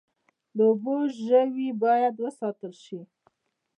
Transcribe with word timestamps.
د 0.55 0.57
اوبو 0.69 0.95
ژوي 1.23 1.69
باید 1.83 2.13
وساتل 2.25 2.73
شي 2.83 2.99